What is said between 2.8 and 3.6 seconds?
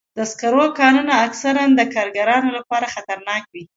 خطرناک